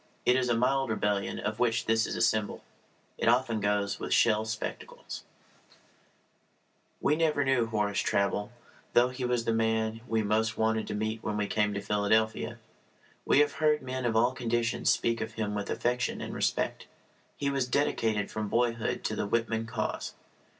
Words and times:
It 0.25 0.35
is 0.35 0.49
a 0.49 0.57
mild 0.57 0.89
rebellion 0.89 1.37
of 1.37 1.59
which 1.59 1.85
this 1.85 2.07
is 2.07 2.27
symbol. 2.27 2.63
It 3.19 3.27
often 3.29 3.59
goes 3.59 3.99
with 3.99 4.15
shell 4.15 4.45
spectacles. 4.45 5.21
We 6.99 7.15
never 7.15 7.43
knew 7.45 7.67
Horace 7.67 8.01
Traubel, 8.01 8.49
though 8.93 9.09
he 9.09 9.25
was 9.25 9.45
the 9.45 9.53
man 9.53 10.01
we 10.07 10.23
most 10.23 10.57
wanted 10.57 10.87
to 10.87 10.95
meet 10.95 11.21
when 11.23 11.37
we 11.37 11.45
came 11.45 11.75
to 11.75 11.81
Philadelphia. 11.81 12.57
We 13.25 13.41
have 13.41 13.51
heard 13.61 13.83
men 13.83 14.05
of 14.05 14.15
all 14.15 14.31
conditions 14.31 14.89
speak 14.89 15.21
of 15.21 15.33
him 15.35 15.53
with 15.53 15.69
affection 15.69 16.19
and 16.19 16.33
respect. 16.33 16.87
He 17.37 17.51
was 17.51 17.67
dedicated 17.67 18.31
from 18.31 18.47
boyhood 18.49 19.03
to 19.03 19.15
the 19.15 19.27
Whitman 19.27 19.67
cause. 19.67 20.15